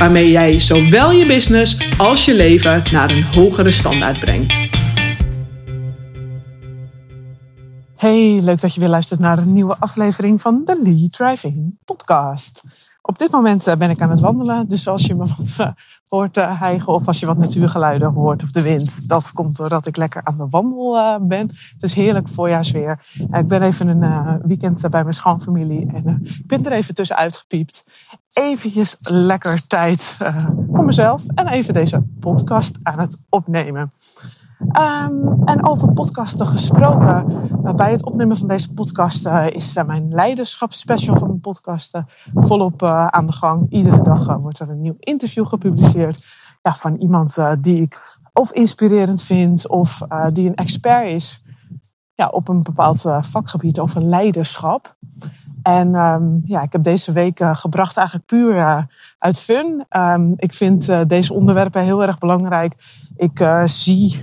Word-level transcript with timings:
waarmee 0.00 0.30
jij 0.30 0.60
zowel 0.60 1.10
je 1.10 1.26
business 1.26 1.98
als 1.98 2.24
je 2.24 2.34
leven 2.34 2.82
naar 2.92 3.10
een 3.10 3.24
hogere 3.24 3.70
standaard 3.70 4.20
brengt. 4.20 4.68
Hey, 7.96 8.40
leuk 8.42 8.60
dat 8.60 8.74
je 8.74 8.80
weer 8.80 8.88
luistert 8.88 9.20
naar 9.20 9.38
een 9.38 9.52
nieuwe 9.52 9.76
aflevering 9.78 10.40
van 10.40 10.64
de 10.64 10.80
Lead 10.82 11.12
Driving 11.12 11.78
Podcast. 11.84 12.62
Op 13.02 13.18
dit 13.18 13.30
moment 13.30 13.66
eh, 13.66 13.76
ben 13.76 13.90
ik 13.90 14.00
aan 14.00 14.10
het 14.10 14.20
wandelen, 14.20 14.68
dus 14.68 14.88
als 14.88 15.06
je 15.06 15.14
me 15.14 15.26
wat 15.36 15.56
eh, 15.58 15.68
hoort 16.08 16.36
uh, 16.36 16.60
hijgen 16.60 16.92
of 16.92 17.06
als 17.06 17.20
je 17.20 17.26
wat 17.26 17.38
natuurgeluiden 17.38 18.12
hoort 18.12 18.42
of 18.42 18.50
de 18.50 18.62
wind, 18.62 19.08
dat 19.08 19.32
komt 19.32 19.56
doordat 19.56 19.86
ik 19.86 19.96
lekker 19.96 20.24
aan 20.24 20.36
de 20.36 20.46
wandel 20.50 21.18
ben. 21.26 21.48
Het 21.48 21.82
is 21.82 21.94
heerlijk 21.94 22.28
voorjaarsweer. 22.28 23.06
ik 23.32 23.46
ben 23.46 23.62
even 23.62 23.88
een 23.88 24.40
weekend 24.42 24.90
bij 24.90 25.02
mijn 25.02 25.14
schoonfamilie 25.14 25.86
en 25.92 26.20
ik 26.24 26.46
ben 26.46 26.66
er 26.66 26.72
even 26.72 26.94
tussenuit 26.94 27.36
gepiept 27.36 27.84
eventjes 28.32 28.96
lekker 29.00 29.66
tijd 29.66 30.18
voor 30.72 30.84
mezelf 30.84 31.22
en 31.34 31.48
even 31.48 31.74
deze 31.74 32.02
podcast 32.20 32.78
aan 32.82 32.98
het 32.98 33.24
opnemen. 33.28 33.92
Um, 34.78 35.42
en 35.44 35.66
over 35.66 35.92
podcasten 35.92 36.46
gesproken, 36.46 37.26
uh, 37.64 37.74
bij 37.74 37.90
het 37.90 38.04
opnemen 38.04 38.36
van 38.36 38.48
deze 38.48 38.72
podcast 38.72 39.26
uh, 39.26 39.46
is 39.50 39.74
mijn 39.86 40.08
leiderschapsspecial 40.08 41.16
van 41.16 41.28
mijn 41.28 41.40
podcasten 41.40 42.06
volop 42.34 42.82
aan 42.82 43.26
de 43.26 43.32
gang. 43.32 43.70
Iedere 43.70 44.00
dag 44.00 44.36
wordt 44.36 44.58
er 44.58 44.70
een 44.70 44.80
nieuw 44.80 44.96
interview 44.98 45.46
gepubliceerd 45.46 46.30
ja, 46.62 46.74
van 46.74 46.94
iemand 46.94 47.36
die 47.58 47.80
ik 47.82 48.18
of 48.32 48.52
inspirerend 48.52 49.22
vind 49.22 49.68
of 49.68 50.06
die 50.32 50.48
een 50.48 50.54
expert 50.54 51.06
is 51.06 51.42
ja, 52.14 52.28
op 52.28 52.48
een 52.48 52.62
bepaald 52.62 53.04
vakgebied 53.20 53.78
over 53.78 54.02
leiderschap. 54.02 54.96
En 55.62 55.94
um, 55.94 56.42
ja, 56.44 56.62
ik 56.62 56.72
heb 56.72 56.82
deze 56.82 57.12
week 57.12 57.40
uh, 57.40 57.54
gebracht 57.54 57.96
eigenlijk 57.96 58.26
puur 58.26 58.56
uh, 58.56 58.82
uit 59.18 59.40
fun. 59.40 59.86
Um, 59.90 60.32
ik 60.36 60.54
vind 60.54 60.88
uh, 60.88 61.00
deze 61.06 61.34
onderwerpen 61.34 61.82
heel 61.82 62.02
erg 62.02 62.18
belangrijk. 62.18 62.74
Ik 63.16 63.62
zie 63.64 64.20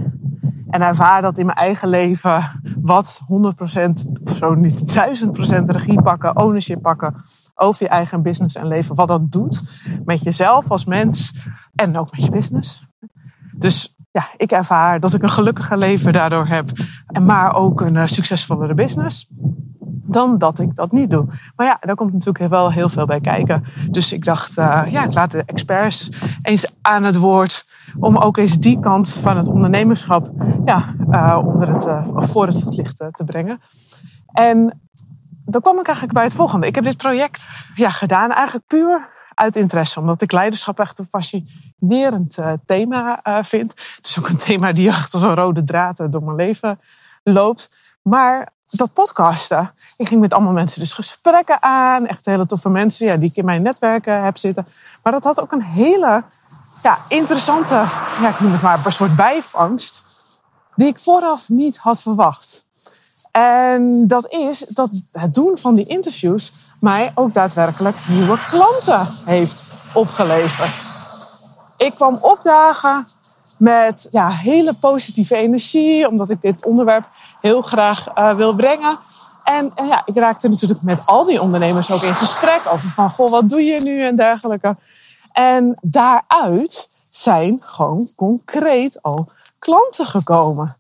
en 0.70 0.82
ervaar 0.82 1.22
dat 1.22 1.38
in 1.38 1.46
mijn 1.46 1.58
eigen 1.58 1.90
leven 1.90 2.62
wat 2.82 3.22
100% 3.24 3.90
of 4.24 4.32
zo 4.32 4.54
niet 4.54 5.00
1000% 5.62 5.64
regie 5.64 6.02
pakken, 6.02 6.38
ownership 6.38 6.82
pakken 6.82 7.16
over 7.56 7.84
je 7.84 7.90
eigen 7.90 8.22
business 8.22 8.56
en 8.56 8.68
leven. 8.68 8.96
Wat 8.96 9.08
dat 9.08 9.32
doet 9.32 9.72
met 10.06 10.24
jezelf 10.24 10.72
als 10.72 10.86
mens 10.86 11.34
en 11.76 11.98
ook 11.98 12.12
met 12.12 12.24
je 12.24 12.32
business. 12.32 12.88
Dus 13.56 13.96
ja, 14.12 14.28
ik 14.38 14.52
ervaar 14.52 15.00
dat 15.00 15.14
ik 15.14 15.22
een 15.22 15.30
gelukkiger 15.30 15.78
leven 15.78 16.14
daardoor 16.14 16.48
heb. 16.48 16.72
Maar 17.22 17.56
ook 17.56 17.82
een 17.82 18.10
succesvollere 18.10 18.74
business 18.74 19.30
dan 20.08 20.38
dat 20.38 20.60
ik 20.60 20.76
dat 20.76 20.92
niet 20.92 21.10
doe. 21.10 21.26
Maar 21.56 21.66
ja, 21.66 21.78
daar 21.80 21.96
komt 21.96 22.14
natuurlijk 22.14 22.50
wel 22.50 22.72
heel 22.72 22.90
veel 22.90 23.06
bij 23.06 23.22
kijken. 23.22 23.64
Dus 23.90 24.14
ik 24.14 24.26
dacht, 24.26 24.58
uh, 24.58 24.84
ja, 24.90 25.04
ik 25.04 25.14
laat 25.14 25.32
de 25.32 25.44
experts 25.46 26.10
eens 26.42 26.76
aan 26.82 27.04
het 27.04 27.18
woord. 27.18 27.76
Om 28.00 28.18
ook 28.18 28.38
eens 28.38 28.60
die 28.60 28.80
kant 28.80 29.10
van 29.10 29.38
het 29.38 29.48
ondernemerschap 29.48 30.32
ja, 30.68 30.94
uh, 31.12 31.48
onder 31.48 31.74
het, 31.74 31.86
uh, 31.86 32.02
voor 32.14 32.46
het 32.46 32.62
voetlicht 32.62 32.98
te 32.98 33.24
brengen. 33.26 33.62
En 34.32 34.82
dan 35.46 35.62
kwam 35.62 35.80
ik 35.80 35.86
eigenlijk 35.86 36.14
bij 36.14 36.24
het 36.24 36.34
volgende. 36.34 36.68
Ik 36.68 36.76
heb 36.76 36.84
dit 36.84 36.98
project 36.98 37.42
ja, 37.76 37.90
gedaan 37.90 38.32
eigenlijk 38.32 38.68
puur 38.68 39.10
uit 39.34 39.56
interesse. 39.56 40.00
Omdat 40.00 40.22
ik 40.22 40.32
leiderschap 40.32 40.80
echt 40.80 41.00
een 41.00 41.06
fascinerend 41.06 42.38
thema 42.66 43.20
vind. 43.44 43.72
Het 43.96 44.06
is 44.06 44.20
ook 44.20 44.30
een 44.30 44.38
thema 44.38 44.72
die 44.72 44.92
achter 44.92 45.20
zo'n 45.20 45.36
rode 45.36 45.64
draad 45.64 46.06
door 46.10 46.24
mijn 46.24 46.36
leven 46.36 46.80
loopt. 47.24 47.70
Maar 48.02 48.52
dat 48.70 48.94
podcasten. 48.94 49.72
Ik 49.98 50.08
ging 50.08 50.22
met 50.22 50.34
allemaal 50.34 50.54
mensen 50.54 50.80
dus 50.80 50.94
gesprekken 50.94 51.64
aan. 51.64 52.08
Echt 52.08 52.26
hele 52.26 52.46
toffe 52.46 52.70
mensen 52.70 53.06
ja, 53.06 53.18
die 53.18 53.30
ik 53.30 53.36
in 53.36 53.46
mijn 53.46 53.62
netwerken 53.62 54.24
heb 54.24 54.38
zitten. 54.38 54.68
Maar 55.04 55.14
dat 55.14 55.24
had 55.24 55.42
ook 55.42 55.52
een 55.52 55.64
hele 55.64 56.24
ja, 56.84 57.00
interessante, 57.08 57.74
ja, 58.22 58.30
ik 58.30 58.40
noem 58.40 58.52
het 58.52 58.62
maar, 58.62 58.86
een 58.86 58.92
soort 58.92 59.16
bijvangst. 59.16 60.17
Die 60.78 60.88
ik 60.88 61.00
vooraf 61.00 61.50
niet 61.50 61.78
had 61.78 62.02
verwacht. 62.02 62.66
En 63.32 64.08
dat 64.08 64.32
is 64.34 64.60
dat 64.60 64.90
het 65.12 65.34
doen 65.34 65.58
van 65.58 65.76
die 65.76 65.86
interviews 65.86 66.54
mij 66.80 67.12
ook 67.16 67.34
daadwerkelijk 67.34 67.96
nieuwe 68.08 68.38
klanten 68.50 69.16
heeft 69.26 69.66
opgeleverd. 69.94 70.86
Ik 71.78 71.96
kwam 71.96 72.18
opdagen 72.22 73.08
met 73.58 74.08
ja, 74.12 74.30
hele 74.30 74.74
positieve 74.74 75.36
energie, 75.36 76.08
omdat 76.08 76.30
ik 76.30 76.42
dit 76.42 76.66
onderwerp 76.66 77.06
heel 77.42 77.62
graag 77.62 78.18
uh, 78.18 78.36
wil 78.36 78.56
brengen. 78.56 78.98
En, 79.44 79.72
en, 79.76 79.88
ja, 79.88 80.02
ik 80.06 80.18
raakte 80.18 80.50
natuurlijk 80.50 80.82
met 80.82 81.06
al 81.06 81.24
die 81.26 81.42
ondernemers 81.42 81.92
ook 81.92 82.02
in 82.02 82.14
gesprek 82.14 82.62
over 82.72 82.90
van, 82.90 83.10
goh, 83.10 83.30
wat 83.30 83.50
doe 83.50 83.62
je 83.62 83.82
nu 83.82 84.04
en 84.04 84.16
dergelijke. 84.16 84.76
En 85.32 85.78
daaruit 85.82 86.90
zijn 87.10 87.62
gewoon 87.66 88.10
concreet 88.16 89.02
al 89.02 89.28
klanten 89.60 90.06
gekomen. 90.06 90.76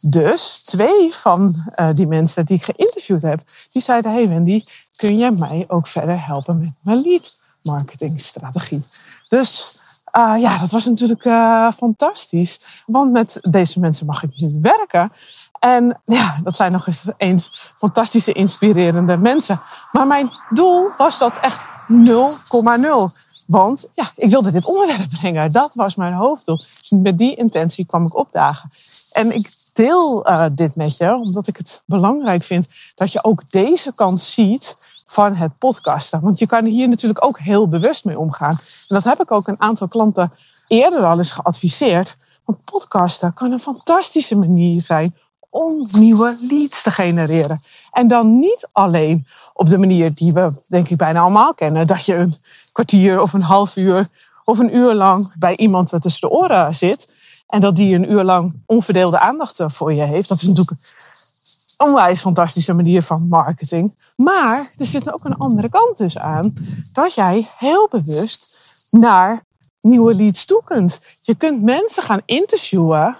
Dus 0.00 0.62
twee 0.64 1.14
van 1.14 1.54
uh, 1.76 1.88
die 1.94 2.06
mensen 2.06 2.46
die 2.46 2.56
ik 2.56 2.64
geïnterviewd 2.64 3.22
heb, 3.22 3.40
die 3.72 3.82
zeiden: 3.82 4.12
Hey 4.12 4.28
Wendy, 4.28 4.64
kun 4.96 5.18
je 5.18 5.30
mij 5.30 5.64
ook 5.68 5.86
verder 5.86 6.26
helpen 6.26 6.58
met 6.58 6.72
mijn 6.82 7.00
lead 7.00 7.40
marketing 7.62 8.20
strategie? 8.20 8.84
Dus 9.28 9.78
uh, 10.16 10.34
ja, 10.38 10.58
dat 10.58 10.70
was 10.70 10.84
natuurlijk 10.84 11.24
uh, 11.24 11.72
fantastisch. 11.72 12.60
Want 12.86 13.12
met 13.12 13.38
deze 13.50 13.80
mensen 13.80 14.06
mag 14.06 14.22
ik 14.22 14.30
nu 14.36 14.58
werken. 14.60 15.12
En 15.58 16.00
ja, 16.04 16.38
dat 16.42 16.56
zijn 16.56 16.72
nog 16.72 16.86
eens, 16.86 17.04
eens 17.16 17.72
fantastische, 17.76 18.32
inspirerende 18.32 19.16
mensen. 19.16 19.60
Maar 19.92 20.06
mijn 20.06 20.30
doel 20.50 20.90
was 20.96 21.18
dat 21.18 21.38
echt 21.40 21.64
0,0. 21.92 23.21
Want 23.52 23.86
ja, 23.94 24.10
ik 24.16 24.30
wilde 24.30 24.50
dit 24.50 24.66
onderwerp 24.66 25.10
brengen. 25.20 25.52
Dat 25.52 25.74
was 25.74 25.94
mijn 25.94 26.12
hoofddoel. 26.12 26.56
Dus 26.56 26.88
met 26.88 27.18
die 27.18 27.34
intentie 27.34 27.86
kwam 27.86 28.06
ik 28.06 28.16
opdagen. 28.16 28.70
En 29.12 29.34
ik 29.34 29.52
deel 29.72 30.28
uh, 30.28 30.46
dit 30.52 30.76
met 30.76 30.96
je, 30.96 31.14
omdat 31.14 31.46
ik 31.46 31.56
het 31.56 31.82
belangrijk 31.86 32.44
vind 32.44 32.68
dat 32.94 33.12
je 33.12 33.24
ook 33.24 33.50
deze 33.50 33.92
kant 33.94 34.20
ziet 34.20 34.76
van 35.06 35.34
het 35.34 35.58
podcasten. 35.58 36.20
Want 36.20 36.38
je 36.38 36.46
kan 36.46 36.64
hier 36.64 36.88
natuurlijk 36.88 37.24
ook 37.24 37.38
heel 37.38 37.68
bewust 37.68 38.04
mee 38.04 38.18
omgaan. 38.18 38.56
En 38.88 38.94
dat 38.94 39.04
heb 39.04 39.20
ik 39.22 39.30
ook 39.30 39.48
een 39.48 39.60
aantal 39.60 39.88
klanten 39.88 40.32
eerder 40.66 41.04
al 41.04 41.18
eens 41.18 41.32
geadviseerd. 41.32 42.16
Want 42.44 42.64
podcasten 42.64 43.32
kan 43.32 43.52
een 43.52 43.60
fantastische 43.60 44.36
manier 44.36 44.80
zijn 44.80 45.16
om 45.50 45.86
nieuwe 45.92 46.36
leads 46.40 46.82
te 46.82 46.90
genereren. 46.90 47.62
En 47.92 48.08
dan 48.08 48.38
niet 48.38 48.68
alleen 48.72 49.26
op 49.52 49.68
de 49.68 49.78
manier 49.78 50.14
die 50.14 50.32
we 50.32 50.52
denk 50.68 50.88
ik 50.88 50.96
bijna 50.96 51.20
allemaal 51.20 51.54
kennen. 51.54 51.86
Dat 51.86 52.04
je 52.04 52.14
een 52.14 52.34
kwartier 52.72 53.22
of 53.22 53.32
een 53.32 53.42
half 53.42 53.76
uur 53.76 54.08
of 54.44 54.58
een 54.58 54.76
uur 54.76 54.94
lang 54.94 55.32
bij 55.38 55.56
iemand 55.56 56.00
tussen 56.00 56.28
de 56.28 56.34
oren 56.34 56.74
zit. 56.74 57.12
En 57.46 57.60
dat 57.60 57.76
die 57.76 57.94
een 57.94 58.10
uur 58.10 58.24
lang 58.24 58.62
onverdeelde 58.66 59.18
aandacht 59.18 59.60
voor 59.66 59.92
je 59.92 60.02
heeft. 60.02 60.28
Dat 60.28 60.40
is 60.40 60.48
natuurlijk 60.48 60.80
een 60.80 61.86
onwijs 61.86 62.20
fantastische 62.20 62.72
manier 62.72 63.02
van 63.02 63.28
marketing. 63.28 63.94
Maar 64.16 64.72
er 64.76 64.86
zit 64.86 65.12
ook 65.12 65.24
een 65.24 65.36
andere 65.36 65.68
kant 65.68 65.96
dus 65.96 66.18
aan. 66.18 66.54
Dat 66.92 67.14
jij 67.14 67.48
heel 67.58 67.88
bewust 67.90 68.62
naar 68.90 69.44
nieuwe 69.80 70.14
leads 70.14 70.44
toe 70.44 70.62
kunt. 70.64 71.00
Je 71.22 71.34
kunt 71.34 71.62
mensen 71.62 72.02
gaan 72.02 72.20
interviewen 72.24 73.16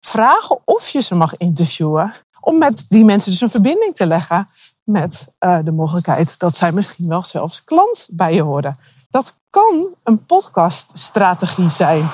vragen 0.00 0.58
of 0.64 0.88
je 0.88 1.00
ze 1.00 1.14
mag 1.14 1.36
interviewen. 1.36 2.14
Om 2.44 2.58
met 2.58 2.84
die 2.88 3.04
mensen 3.04 3.30
dus 3.30 3.40
een 3.40 3.50
verbinding 3.50 3.94
te 3.94 4.06
leggen 4.06 4.48
met 4.82 5.32
uh, 5.40 5.58
de 5.64 5.72
mogelijkheid 5.72 6.38
dat 6.38 6.56
zij 6.56 6.72
misschien 6.72 7.08
wel 7.08 7.24
zelfs 7.24 7.64
klant 7.64 8.08
bij 8.10 8.34
je 8.34 8.44
worden. 8.44 8.76
Dat 9.10 9.34
kan 9.50 9.94
een 10.02 10.24
podcaststrategie 10.24 11.70
zijn. 11.70 12.10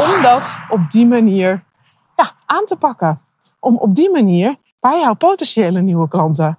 Om 0.00 0.22
dat 0.22 0.56
op 0.70 0.90
die 0.90 1.06
manier 1.06 1.64
ja, 2.16 2.32
aan 2.46 2.64
te 2.64 2.76
pakken. 2.76 3.20
Om 3.58 3.76
op 3.76 3.94
die 3.94 4.10
manier 4.10 4.56
bij 4.80 5.00
jouw 5.00 5.14
potentiële 5.14 5.80
nieuwe 5.80 6.08
klanten 6.08 6.58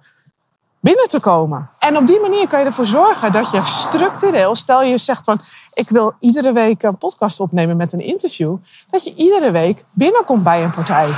binnen 0.80 1.08
te 1.08 1.20
komen. 1.20 1.70
En 1.78 1.96
op 1.96 2.06
die 2.06 2.20
manier 2.20 2.48
kan 2.48 2.58
je 2.58 2.64
ervoor 2.64 2.86
zorgen 2.86 3.32
dat 3.32 3.50
je 3.50 3.60
structureel, 3.64 4.54
stel 4.54 4.82
je 4.82 4.98
zegt 4.98 5.24
van 5.24 5.38
ik 5.74 5.88
wil 5.88 6.14
iedere 6.18 6.52
week 6.52 6.82
een 6.82 6.98
podcast 6.98 7.40
opnemen 7.40 7.76
met 7.76 7.92
een 7.92 8.00
interview, 8.00 8.56
dat 8.90 9.04
je 9.04 9.14
iedere 9.14 9.50
week 9.50 9.84
binnenkomt 9.92 10.42
bij 10.42 10.64
een 10.64 10.70
partij. 10.70 11.08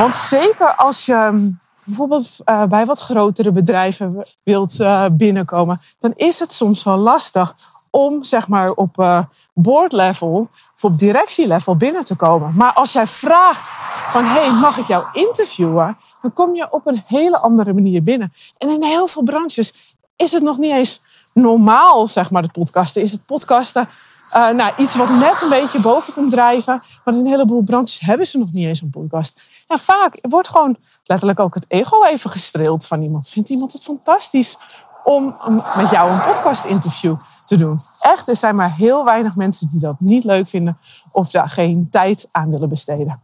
Want 0.00 0.14
zeker 0.14 0.74
als 0.74 1.06
je 1.06 1.14
hm, 1.14 1.50
bijvoorbeeld 1.84 2.28
uh, 2.44 2.64
bij 2.64 2.86
wat 2.86 3.00
grotere 3.00 3.52
bedrijven 3.52 4.26
wilt 4.42 4.80
uh, 4.80 5.04
binnenkomen, 5.12 5.80
dan 5.98 6.12
is 6.16 6.38
het 6.38 6.52
soms 6.52 6.82
wel 6.82 6.96
lastig 6.96 7.54
om 7.90 8.22
zeg 8.24 8.48
maar 8.48 8.70
op 8.70 8.98
uh, 8.98 9.22
board 9.54 9.92
level 9.92 10.48
of 10.74 10.84
op 10.84 10.98
directielevel 10.98 11.76
binnen 11.76 12.04
te 12.04 12.16
komen. 12.16 12.52
Maar 12.56 12.72
als 12.72 12.92
jij 12.92 13.06
vraagt 13.06 13.72
van, 14.10 14.24
hey, 14.24 14.50
mag 14.50 14.78
ik 14.78 14.86
jou 14.86 15.04
interviewen? 15.12 15.98
Dan 16.22 16.32
kom 16.32 16.54
je 16.54 16.66
op 16.70 16.86
een 16.86 17.02
hele 17.06 17.38
andere 17.38 17.74
manier 17.74 18.02
binnen. 18.02 18.32
En 18.58 18.68
in 18.68 18.82
heel 18.82 19.06
veel 19.06 19.22
branches 19.22 19.94
is 20.16 20.32
het 20.32 20.42
nog 20.42 20.58
niet 20.58 20.72
eens 20.72 21.00
normaal, 21.32 22.06
zeg 22.06 22.30
maar, 22.30 22.42
het 22.42 22.52
podcasten. 22.52 23.02
Is 23.02 23.12
het 23.12 23.26
podcasten 23.26 23.88
uh, 24.34 24.48
nou, 24.48 24.72
iets 24.76 24.96
wat 24.96 25.10
net 25.10 25.42
een 25.42 25.48
beetje 25.48 25.80
boven 25.80 26.12
komt 26.12 26.30
drijven. 26.30 26.82
In 27.04 27.14
een 27.14 27.26
heleboel 27.26 27.62
branches 27.62 28.00
hebben 28.00 28.26
ze 28.26 28.38
nog 28.38 28.52
niet 28.52 28.66
eens 28.66 28.80
een 28.80 28.90
podcast. 28.90 29.40
En 29.68 29.78
vaak 29.78 30.18
wordt 30.20 30.48
gewoon 30.48 30.76
letterlijk 31.04 31.40
ook 31.40 31.54
het 31.54 31.64
ego 31.68 32.04
even 32.04 32.30
gestreeld 32.30 32.86
van 32.86 33.02
iemand. 33.02 33.28
Vindt 33.28 33.48
iemand 33.48 33.72
het 33.72 33.82
fantastisch 33.82 34.56
om 35.04 35.36
met 35.76 35.90
jou 35.90 36.10
een 36.10 36.22
podcast 36.22 36.64
interview 36.64 37.16
te 37.46 37.56
doen? 37.56 37.80
Echt, 38.00 38.28
er 38.28 38.36
zijn 38.36 38.54
maar 38.54 38.74
heel 38.74 39.04
weinig 39.04 39.36
mensen 39.36 39.68
die 39.68 39.80
dat 39.80 40.00
niet 40.00 40.24
leuk 40.24 40.48
vinden 40.48 40.78
of 41.12 41.30
daar 41.30 41.48
geen 41.48 41.88
tijd 41.90 42.28
aan 42.30 42.50
willen 42.50 42.68
besteden. 42.68 43.20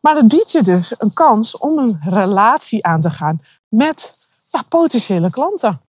Maar 0.00 0.14
dat 0.14 0.28
biedt 0.28 0.52
je 0.52 0.62
dus 0.62 0.94
een 0.98 1.12
kans 1.12 1.58
om 1.58 1.78
een 1.78 2.00
relatie 2.04 2.86
aan 2.86 3.00
te 3.00 3.10
gaan 3.10 3.40
met 3.68 4.26
ja, 4.50 4.62
potentiële 4.68 5.30
klanten. 5.30 5.80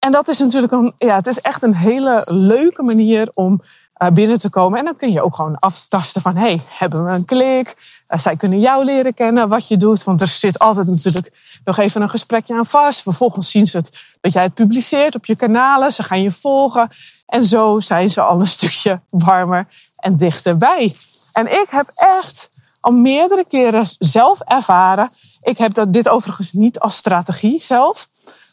En 0.00 0.12
dat 0.12 0.28
is 0.28 0.38
natuurlijk 0.38 0.72
een, 0.72 0.92
ja, 0.96 1.14
het 1.14 1.26
is 1.26 1.40
echt 1.40 1.62
een 1.62 1.74
hele 1.74 2.22
leuke 2.26 2.82
manier 2.82 3.30
om 3.34 3.60
uh, 4.02 4.08
binnen 4.08 4.38
te 4.38 4.50
komen. 4.50 4.78
En 4.78 4.84
dan 4.84 4.96
kun 4.96 5.12
je 5.12 5.22
ook 5.22 5.34
gewoon 5.34 5.58
aftasten 5.58 6.20
van, 6.20 6.36
hey, 6.36 6.60
hebben 6.68 7.04
we 7.04 7.10
een 7.10 7.24
klik? 7.24 7.76
Uh, 8.08 8.18
zij 8.18 8.36
kunnen 8.36 8.60
jou 8.60 8.84
leren 8.84 9.14
kennen, 9.14 9.48
wat 9.48 9.68
je 9.68 9.76
doet. 9.76 10.04
Want 10.04 10.20
er 10.20 10.26
zit 10.26 10.58
altijd 10.58 10.86
natuurlijk 10.86 11.32
nog 11.64 11.78
even 11.78 12.02
een 12.02 12.10
gesprekje 12.10 12.54
aan 12.54 12.66
vast. 12.66 13.02
Vervolgens 13.02 13.50
zien 13.50 13.66
ze 13.66 13.76
het, 13.76 13.98
dat 14.20 14.32
jij 14.32 14.42
het 14.42 14.54
publiceert 14.54 15.14
op 15.14 15.26
je 15.26 15.36
kanalen. 15.36 15.92
Ze 15.92 16.02
gaan 16.02 16.22
je 16.22 16.32
volgen. 16.32 16.90
En 17.26 17.44
zo 17.44 17.80
zijn 17.80 18.10
ze 18.10 18.20
al 18.20 18.40
een 18.40 18.46
stukje 18.58 19.00
warmer 19.10 19.68
en 19.96 20.16
dichterbij. 20.16 20.96
En 21.32 21.46
ik 21.46 21.66
heb 21.70 21.90
echt 21.94 22.50
al 22.80 22.92
meerdere 22.92 23.44
keren 23.48 23.86
zelf 23.98 24.40
ervaren. 24.40 25.10
Ik 25.42 25.58
heb 25.58 25.74
dat, 25.74 25.92
dit 25.92 26.08
overigens 26.08 26.52
niet 26.52 26.78
als 26.80 26.96
strategie 26.96 27.62
zelf. 27.62 28.08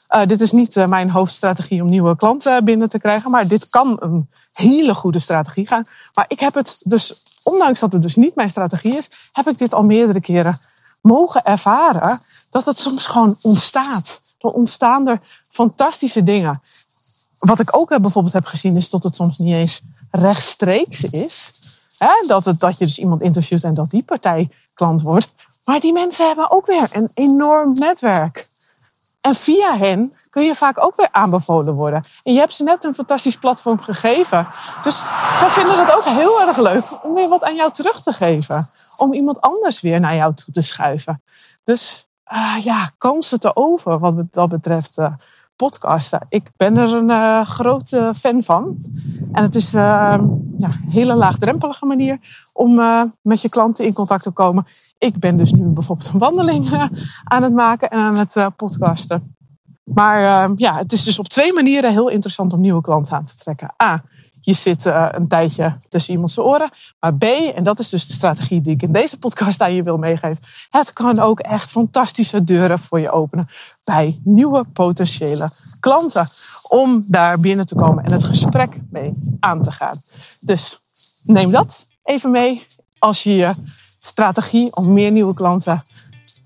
Uh, 0.10 0.26
dit 0.26 0.42
is 0.42 0.52
niet 0.52 0.76
uh, 0.76 0.88
mijn 0.88 1.12
hoofdstrategie 1.12 1.82
om 1.82 1.90
nieuwe 1.90 2.16
klanten 2.16 2.66
binnen 2.66 2.90
te 2.90 3.00
krijgen, 3.00 3.32
maar 3.32 3.48
dit 3.48 3.70
kan 3.70 3.98
een 4.00 4.30
hele 4.54 4.96
goede 4.96 5.20
strategie 5.20 5.68
gaan. 5.68 5.88
Maar 6.14 6.26
ik 6.28 6.40
heb 6.40 6.54
het 6.54 6.82
dus, 6.84 7.24
ondanks 7.44 7.80
dat 7.80 7.94
het 7.94 8.02
dus 8.02 8.16
niet 8.16 8.36
mijn 8.36 8.50
strategie 8.50 8.98
is, 8.98 9.10
heb 9.32 9.48
ik 9.48 9.58
dit 9.58 9.74
al 9.74 9.84
meerdere 9.84 10.22
keren 10.22 10.60
mogen 11.02 11.44
ervaren 11.44 12.20
dat 12.50 12.66
het 12.66 12.78
soms 12.78 13.06
gewoon 13.06 13.38
ontstaat. 13.42 14.22
Dan 14.38 14.52
ontstaan 14.52 15.08
er 15.08 15.22
fantastische 15.50 16.24
dingen. 16.24 16.62
Wat 17.40 17.60
ik 17.60 17.76
ook 17.76 17.90
bijvoorbeeld 18.02 18.34
heb 18.34 18.46
gezien 18.46 18.76
is 18.76 18.90
dat 18.90 19.04
het 19.04 19.16
soms 19.16 19.38
niet 19.38 19.54
eens 19.54 19.82
rechtstreeks 20.12 21.04
is. 21.04 21.52
Hè? 21.98 22.28
Dat, 22.28 22.46
het, 22.46 22.60
dat 22.60 22.78
je 22.78 22.86
dus 22.86 22.98
iemand 22.98 23.22
interviewt 23.22 23.64
en 23.64 23.74
dat 23.74 23.90
die 23.90 24.04
partij 24.04 24.50
klant 24.74 25.02
wordt. 25.02 25.34
Maar 25.66 25.80
die 25.80 25.94
mensen 25.94 26.28
hebben 26.28 26.52
ook 26.52 26.66
weer 26.66 26.90
een 26.92 27.10
enorm 27.14 27.74
netwerk. 27.74 28.47
En 29.22 29.36
via 29.36 29.78
hen 29.78 30.14
kun 30.30 30.44
je 30.44 30.56
vaak 30.56 30.84
ook 30.84 30.96
weer 30.96 31.10
aanbevolen 31.12 31.74
worden. 31.74 32.04
En 32.24 32.34
je 32.34 32.40
hebt 32.40 32.54
ze 32.54 32.64
net 32.64 32.84
een 32.84 32.96
fantastisch 32.96 33.38
platform 33.38 33.80
gegeven. 33.80 34.48
Dus 34.84 35.04
zij 35.36 35.50
vinden 35.50 35.80
het 35.80 35.96
ook 35.96 36.06
heel 36.06 36.42
erg 36.42 36.58
leuk 36.58 37.04
om 37.04 37.14
weer 37.14 37.30
wat 37.30 37.44
aan 37.44 37.56
jou 37.56 37.72
terug 37.72 38.04
te 38.04 38.14
geven. 38.14 38.70
Om 38.98 39.14
iemand 39.14 39.42
anders 39.42 39.82
weer 39.82 40.00
naar 40.00 40.16
jou 40.16 40.34
toe 40.34 40.54
te 40.54 40.62
schuiven. 40.62 41.22
Dus 41.64 42.08
uh, 42.34 42.56
ja, 42.64 42.92
kansen 42.98 43.40
te 43.40 43.56
over 43.56 44.00
wat 44.00 44.16
dat 44.32 44.50
betreft 44.50 44.98
uh, 44.98 45.14
podcasten. 45.58 46.26
Ik 46.30 46.52
ben 46.58 46.78
er 46.78 46.94
een 46.94 47.10
uh, 47.10 47.46
grote 47.46 48.14
fan 48.18 48.44
van. 48.44 48.78
En 49.32 49.44
het 49.44 49.56
is 49.56 49.72
ja, 49.72 50.14
een 50.14 50.72
hele 50.90 51.16
laagdrempelige 51.16 51.86
manier 51.86 52.20
om 52.54 52.76
met 53.22 53.42
je 53.42 53.50
klanten 53.50 53.86
in 53.86 53.94
contact 53.94 54.24
te 54.24 54.32
komen. 54.32 54.68
Ik 54.98 55.20
ben 55.20 55.38
dus 55.38 55.52
nu 55.52 55.66
bijvoorbeeld 55.66 56.10
een 56.14 56.20
wandeling 56.20 56.90
aan 57.24 57.44
het 57.44 57.54
maken 57.54 57.90
en 57.90 58.00
aan 58.00 58.18
het 58.18 58.56
podcasten. 58.56 59.36
Maar 59.84 60.50
ja, 60.56 60.76
het 60.76 60.92
is 60.92 61.04
dus 61.04 61.20
op 61.20 61.28
twee 61.28 61.54
manieren 61.54 61.92
heel 61.92 62.10
interessant 62.10 62.54
om 62.54 62.62
nieuwe 62.62 62.82
klanten 62.82 63.18
aan 63.18 63.26
te 63.26 63.36
trekken. 63.36 63.74
A, 63.84 64.04
je 64.48 64.54
zit 64.54 64.86
uh, 64.86 65.08
een 65.12 65.28
tijdje 65.28 65.80
tussen 65.90 66.14
iemand 66.14 66.32
zijn 66.32 66.46
oren. 66.46 66.70
Maar 67.00 67.14
B, 67.14 67.24
en 67.56 67.64
dat 67.64 67.80
is 67.80 67.90
dus 67.90 68.08
de 68.08 68.14
strategie 68.14 68.62
die 68.62 68.74
ik 68.74 68.82
in 68.82 68.92
deze 68.92 69.20
podcast 69.20 69.62
aan 69.62 69.74
je 69.74 69.84
wil 69.84 69.98
meegeven. 69.98 70.44
Het 70.70 70.94
kan 70.94 71.20
ook 71.20 71.40
echt 71.40 71.72
fantastische 71.72 72.44
deuren 72.44 72.80
voor 72.80 73.00
je 73.00 73.12
openen 73.12 73.50
bij 73.84 74.22
nieuwe 74.24 74.64
potentiële 74.74 75.50
klanten. 75.80 76.28
Om 76.68 77.04
daar 77.08 77.40
binnen 77.40 77.66
te 77.66 77.76
komen 77.76 78.04
en 78.04 78.12
het 78.12 78.24
gesprek 78.24 78.78
mee 78.90 79.14
aan 79.40 79.62
te 79.62 79.72
gaan. 79.72 80.02
Dus 80.40 80.80
neem 81.24 81.52
dat 81.52 81.86
even 82.04 82.32
mee 82.32 82.66
als 83.00 83.24
je 83.24 83.36
je 83.36 83.54
strategie 84.02 84.76
om 84.76 84.94
meer 84.94 85.12
nieuwe 85.12 85.34
klanten 85.34 85.84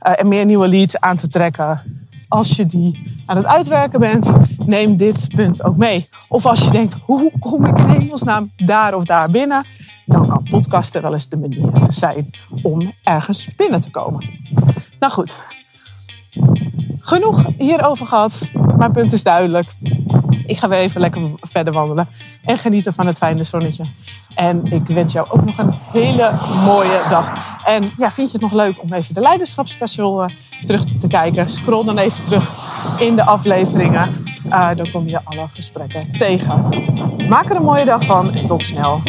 uh, 0.08 0.20
en 0.20 0.28
meer 0.28 0.46
nieuwe 0.46 0.68
leads 0.68 1.00
aan 1.00 1.18
te 1.18 1.28
trekken 1.28 2.01
als 2.32 2.56
je 2.56 2.66
die 2.66 3.22
aan 3.26 3.38
het 3.38 3.46
uitwerken 3.46 4.00
bent, 4.00 4.56
neem 4.58 4.98
dit 4.98 5.28
punt 5.36 5.64
ook 5.64 5.78
mee. 5.78 6.10
Of 6.30 6.46
als 6.46 6.64
je 6.64 6.72
denkt, 6.72 6.98
hoe 7.04 7.32
kom 7.40 7.66
ik 7.66 7.78
in 7.78 7.90
hemelsnaam 7.90 8.52
daar 8.56 8.96
of 8.96 9.06
daar 9.06 9.32
binnen? 9.32 9.64
Dan 10.06 10.28
kan 10.28 10.48
podcasten 10.50 11.02
wel 11.02 11.14
eens 11.14 11.30
de 11.30 11.38
manier 11.38 11.72
zijn 11.88 12.30
om 12.64 12.94
ergens 13.04 13.56
binnen 13.56 13.82
te 13.82 13.90
komen. 13.90 14.30
Nou 15.00 15.14
goed, 15.14 15.46
genoeg 17.00 17.46
hierover 17.58 18.08
gehad. 18.08 18.52
Mijn 18.78 18.92
punt 18.92 19.14
is 19.14 19.24
duidelijk. 19.24 19.72
Ik 20.46 20.58
ga 20.58 20.68
weer 20.68 20.80
even 20.80 21.02
lekker 21.02 21.22
verder 21.42 21.74
wandelen 21.74 22.08
en 22.44 22.58
genieten 22.58 22.94
van 22.94 23.08
het 23.08 23.18
fijne 23.18 23.44
zonnetje. 23.44 23.86
En 24.36 24.66
ik 24.66 24.88
wens 24.88 25.14
jou 25.14 25.28
ook 25.30 25.46
nog 25.46 25.58
een 25.58 25.74
hele 25.92 26.32
mooie 26.66 27.02
dag. 27.10 27.32
En 27.66 27.84
ja, 27.96 28.12
vind 28.12 28.28
je 28.28 28.34
het 28.34 28.42
nog 28.42 28.54
leuk 28.54 28.82
om 28.82 28.94
even 28.94 29.14
de 29.14 29.22
leiderschapsspecial 29.22 30.24
uh, 30.24 30.36
terug 30.64 30.84
te 30.98 31.08
kijken? 31.08 31.50
Scroll 31.50 31.86
dan 31.86 31.98
even 31.98 32.24
terug 32.24 32.50
in 33.00 33.16
de 33.16 33.24
afleveringen. 33.24 34.26
Uh, 34.46 34.70
dan 34.76 34.92
kom 34.92 35.08
je 35.08 35.20
alle 35.24 35.48
gesprekken 35.54 36.12
tegen. 36.12 36.70
Maak 37.30 37.50
er 37.50 37.56
een 37.56 37.64
mooie 37.64 37.86
dag 37.86 38.06
van 38.06 38.34
en 38.34 38.46
tot 38.46 38.64
snel. 38.64 39.02